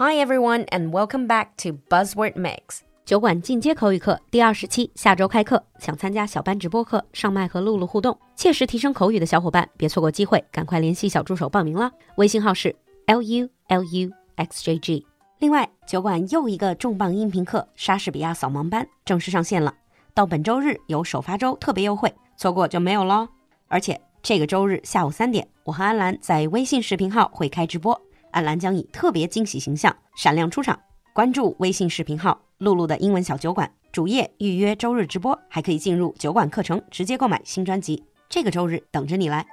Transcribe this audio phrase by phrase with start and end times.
[0.00, 2.82] Hi everyone, and welcome back to Buzzword Mix.
[3.04, 11.90] 酒馆进阶口语课第二十期下周开课，想参加小班直播课、上麦和露露互动，切实提升口语的小伙伴，别错过机会，赶快联系小助手报名了。
[12.14, 12.76] 微信号是
[13.06, 15.04] l u l u x j g。
[15.40, 19.74] 另外，酒馆又一个重磅音频课——莎士比亚扫盲班正式上线了，
[20.14, 23.28] 到本周日有首发周特别优惠，错过就没有喽。
[23.66, 30.78] 而且这个周日下午三点，我和安兰在微信视频号会开直播，安澜将以特别惊喜形象闪亮出场。
[31.12, 38.04] 关注微信视频号“璐璐的英文小酒馆”主页预约周日直播，还可以进入酒馆课程直接购买新专辑。
[38.28, 39.46] 这个周日等着你来。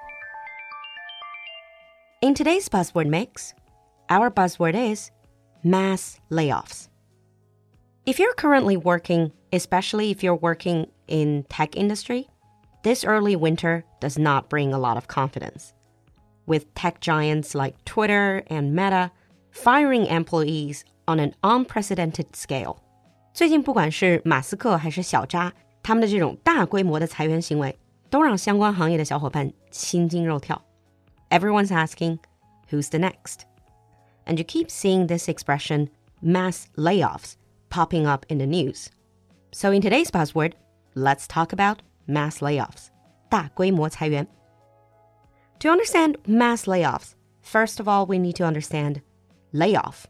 [2.21, 3.51] In today's buzzword mix,
[4.07, 5.09] our buzzword is
[5.63, 6.85] mass layoffs.
[8.05, 12.27] If you're currently working, especially if you're working in tech industry,
[12.84, 15.73] this early winter does not bring a lot of confidence
[16.46, 19.12] With tech giants like Twitter and Meta
[19.52, 22.76] firing employees on an unprecedented scale.
[23.32, 27.79] 最近不管是马斯克还是小扎，他们的这种大规模的裁员行为，
[28.10, 30.60] 都让相关行业的小伙伴心惊肉跳。
[31.30, 32.18] Everyone's asking,
[32.70, 33.43] who's the next?
[34.26, 35.88] And you keep seeing this expression,
[36.20, 37.34] mass layoffs,
[37.70, 38.87] popping up in the news.
[39.52, 40.54] So in today's buzzword,
[40.95, 42.88] let's talk about mass layoffs.
[43.29, 44.26] 大规模裁员.
[45.60, 49.02] To understand mass layoffs, first of all, we need to understand
[49.52, 50.06] layoff.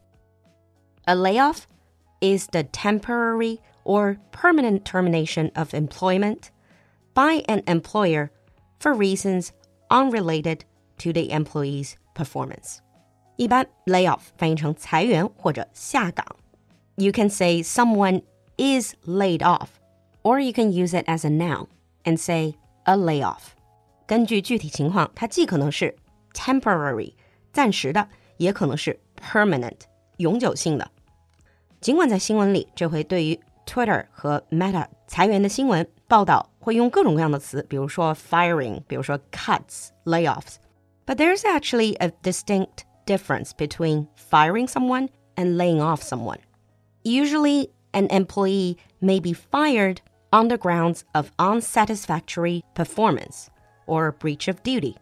[1.06, 1.66] A layoff
[2.20, 6.50] is the temporary or permanent termination of employment
[7.14, 8.30] by an employer
[8.78, 9.52] for reasons
[9.91, 10.64] unrelated
[10.98, 12.80] to the employee's performance.
[13.36, 16.24] 一般 layoff 翻译成裁员或者下岗.
[16.96, 18.22] You can say someone
[18.58, 19.80] is laid off,
[20.22, 21.66] or you can use it as a noun
[22.05, 23.53] and say a layoff.
[24.06, 25.94] 根据具体情况，它既可能是
[26.33, 27.14] temporary
[27.52, 29.78] 暂时的，也可能是 permanent
[30.16, 30.91] 永久性的。
[31.80, 45.56] 尽管在新闻里，这回对于 Twitter 和 Meta 裁员的新闻报道会用各种各样的词，比如说 firing，比如说 cuts、layoffs。But there's actually a distinct difference between firing someone and
[45.56, 46.39] laying off someone.
[47.02, 49.98] Usually, an employee may be fired
[50.30, 53.48] on the grounds of unsatisfactory performance
[53.86, 54.95] or breach of duty.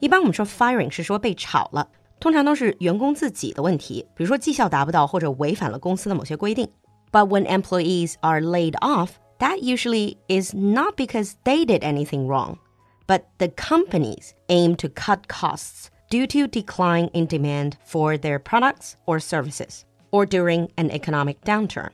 [0.00, 1.88] 一般我们说 firing 是说被炒了，
[2.20, 6.68] 通常都是员工自己的问题，比如说绩效达不到或者违反了公司的某些规定。
[7.10, 12.58] But when employees are laid off, that usually is not because they did anything wrong,
[13.06, 18.94] but the companies aim to cut costs due to decline in demand for their products
[19.06, 21.90] or services, or during an economic downturn.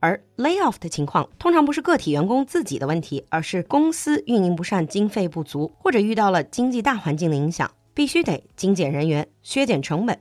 [0.00, 10.20] 而 layoff 的情况通常不是个体员工自己的问题，而是公司运营不善、经费不足，或者遇到了经济大环境的影响，必须得精简人员、削减成本。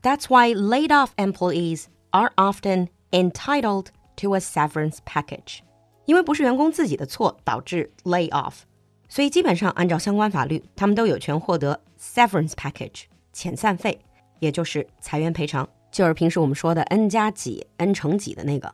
[0.00, 5.58] That's why laid off employees are often entitled to a severance package.
[6.04, 8.60] 因为不是员工自己的错导致 lay off，
[9.08, 13.98] 所以基本上按照相关法律，他们都有权获得 severance package 遣散费，
[14.38, 18.72] 也就是裁员赔偿，就是平时我们说的 n 加几 n 乘几的那个。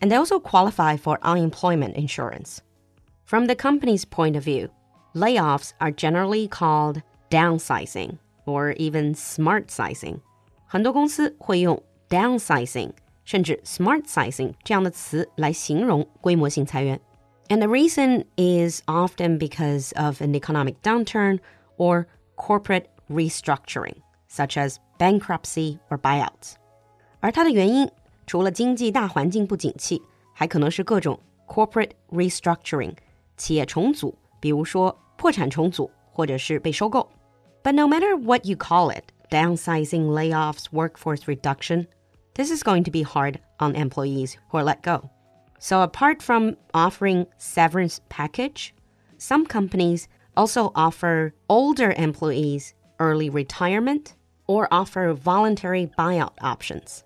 [0.00, 2.62] And they also qualify for unemployment insurance.
[3.24, 4.70] From the company's point of view,
[5.14, 10.20] layoffs are generally called downsizing or even smart sizing.
[10.66, 12.92] 很多公司会用 downsizing
[13.24, 17.00] 甚至 smart sizing 这样的词来形容规模性裁员。
[17.48, 21.40] And the reason is often because of an economic downturn
[21.76, 22.06] or
[22.36, 26.54] corporate restructuring, such as bankruptcy or buyouts.
[27.20, 27.90] 而它的原因
[28.26, 30.00] 除了经济大环境不景气，
[30.32, 32.94] 还可能是各种 corporate restructuring
[33.36, 37.08] 企业重组，比如说破产重组或者是被收购。
[37.62, 41.86] But no matter what you call it, downsizing, layoffs, workforce reduction,
[42.34, 45.10] this is going to be hard on employees who are let go.
[45.58, 48.72] So apart from offering severance package,
[49.18, 54.14] some companies also offer older employees early retirement
[54.46, 57.03] or offer voluntary buyout options.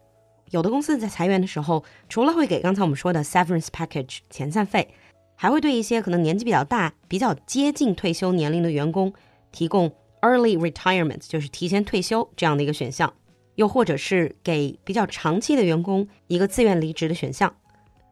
[0.51, 4.87] 有的公司在裁员的时候，除了会给刚才我们说的 severance package 遣散费，
[5.35, 9.13] 还会对一些可能年纪比较大、比较接近退休年龄的员工
[9.51, 9.91] 提供
[10.21, 13.13] early retirement，就是提前退休这样的一个选项。
[13.55, 17.53] 又或者是给比较长期的员工一个自愿离职的选项。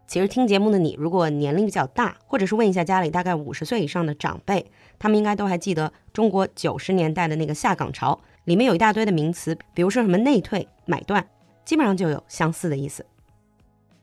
[0.05, 4.69] 其实听节目的你，如果年龄比较大，或者是问一下家里大概五十岁以上的长辈，
[4.99, 11.25] 他们应该都还记得中国九十年代的那个下岗潮，里面有一大堆的名词，比如说什么内退、买断，
[11.66, 13.04] 基本上就有相似的意思。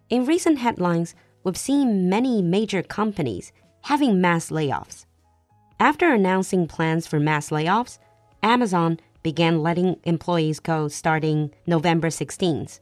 [0.10, 1.12] In recent headlines,
[1.44, 3.50] we've seen many major companies
[3.84, 5.04] having mass layoffs.
[5.78, 7.96] After announcing plans for mass layoffs,
[8.42, 12.80] Amazon began letting employees go starting November 16th.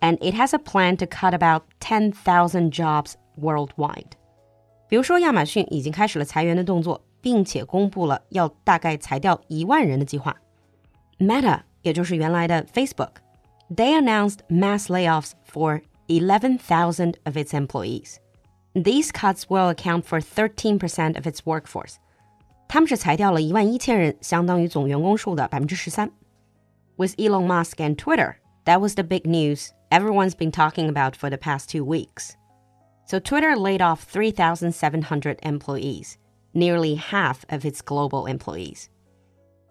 [0.00, 4.12] and it has a plan to cut about 10,000 jobs worldwide.
[4.88, 10.34] 比如说，亚马逊已经开始了裁员的动作，并且公布了要大概裁掉一万人的计划。
[11.18, 12.62] Meta，也就是原来的
[13.72, 18.18] Facebook，they announced mass layoffs for 11,000 of its employees.
[18.74, 21.96] These cuts will account for 13% of its workforce.
[22.68, 26.10] 他们是裁掉了一万一千人，相当于总员工数的百分之十三。
[26.96, 31.38] With Elon Musk and Twitter, that was the big news everyone's been talking about for the
[31.38, 32.32] past two weeks.
[33.06, 36.18] So Twitter laid off 3,700 employees,
[36.52, 38.90] nearly half of its global employees.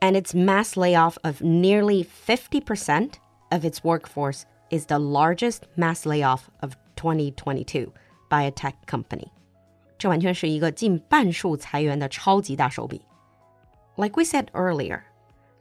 [0.01, 3.19] And its mass layoff of nearly 50%
[3.51, 7.91] of its workforce is the largest mass layoff of 2022
[8.29, 9.31] by a tech company.
[9.97, 13.01] 这完全是一个近半数裁员的超级大手笔。
[13.95, 15.01] Like we said earlier,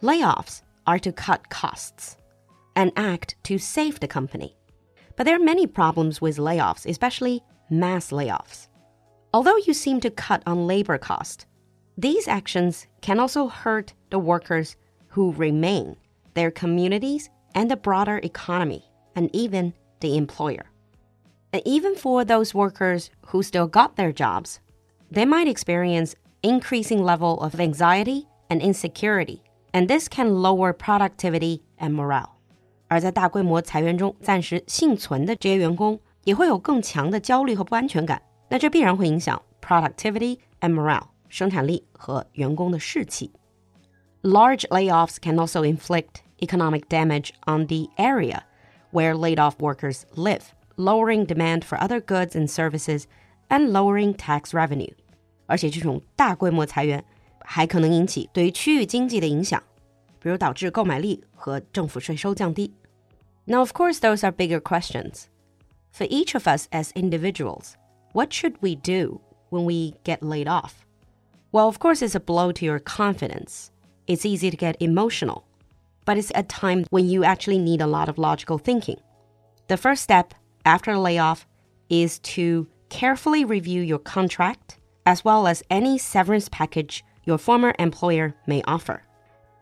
[0.03, 2.17] layoffs are to cut costs,
[2.75, 4.53] an act to save the company.
[5.17, 8.69] But there are many problems with layoffs, especially mass layoffs.
[9.33, 11.47] Although you seem to cut on labor cost,
[11.97, 14.77] these actions can also hurt the workers
[15.09, 15.97] who remain,
[16.35, 20.67] their communities, and the broader economy, and even the employer.
[21.53, 24.61] And even for those workers who still got their jobs,
[25.11, 29.43] they might experience increasing level of anxiety and insecurity,
[29.73, 32.31] and this can lower productivity and morale.
[32.89, 38.23] 而在大规模裁员中暂时幸存的这些员工，也会有更强的焦虑和不安全感。
[38.49, 43.33] 那这必然会影响 productivity and morale 生产力和员工的士气。
[44.23, 48.45] Large layoffs can also inflict economic damage on the area
[48.91, 53.07] where laid off workers live lowering demand for other goods and services,
[53.49, 54.93] and lowering tax revenue.
[55.47, 57.05] 而且这种大规模裁员
[57.41, 59.63] 还可能引起对于区域经济的影响，
[60.21, 62.73] 比如导致购买力和政府税收降低。
[63.47, 65.25] Now, of course, those are bigger questions.
[65.93, 67.75] For each of us as individuals,
[68.13, 69.21] what should we do
[69.51, 70.85] when we get laid off?
[71.53, 73.71] Well, of course, it's a blow to your confidence.
[74.07, 75.45] It's easy to get emotional,
[76.05, 78.99] but it's a time when you actually need a lot of logical thinking.
[79.69, 81.47] The first step after a layoff
[81.89, 88.35] is to carefully review your contract as well as any severance package your former employer
[88.47, 89.03] may offer.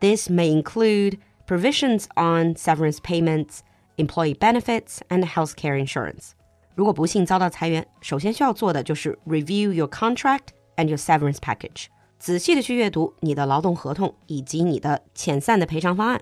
[0.01, 3.63] This may include provisions on severance payments,
[3.97, 6.33] employee benefits, and healthcare insurance.
[6.75, 11.87] 如果不幸遭到裁员，首先需要做的就是 review your contract and your severance package，
[12.19, 16.21] 仔细的去阅读你的劳动合同以及你的遣散的赔偿方案。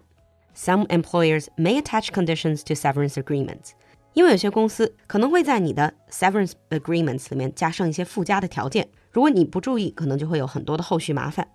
[0.56, 3.70] Some employers may attach conditions to severance agreements.
[4.12, 11.48] 因为有些公司可能会在你的 severance agreements 里面加上一些附加的条件，如果你不注意，可能就会有很多的后续麻烦。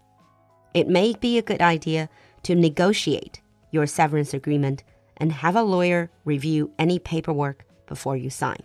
[0.74, 2.08] It may be a good idea
[2.44, 3.36] to negotiate
[3.70, 4.80] your severance agreement
[5.18, 8.58] and have a lawyer review any paperwork before you sign.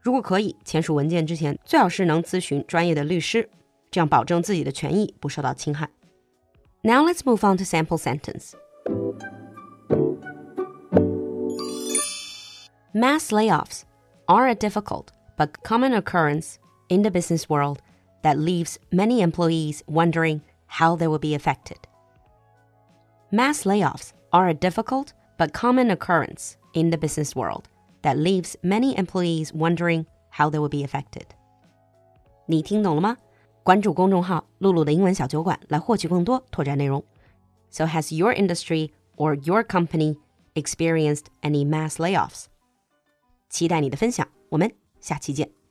[0.00, 3.48] 如果可以，签署文件之前最好是能咨询专业的律师，
[3.90, 5.88] 这样保证自己的权益不受到侵害。
[6.82, 8.52] Now let's move on to sample sentence.
[12.94, 13.84] Mass layoffs
[14.26, 16.58] are a difficult but common occurrence
[16.88, 17.80] in the business world
[18.22, 21.78] that leaves many employees wondering how they will be affected.
[23.30, 27.68] Mass layoffs are a difficult but common occurrence in the business world
[28.02, 31.26] that leaves many employees wondering how they will be affected.
[32.46, 33.16] 你听懂了吗？
[33.62, 37.04] 关注公众号“露露的英文小酒馆”来获取更多拓展内容。
[37.70, 40.16] So has your industry or your company
[40.54, 42.46] experienced any mass layoffs?
[43.55, 44.69] 期待你的分享，我们
[44.99, 45.64] 下期见。